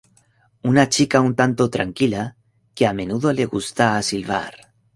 Una 0.69 0.89
chica 0.89 1.19
un 1.21 1.35
tanto 1.35 1.69
tranquila 1.69 2.35
que 2.73 2.87
a 2.87 2.91
menudo 2.93 3.31
le 3.31 3.45
gusta 3.45 3.95
a 3.97 4.01
silbar. 4.01 4.55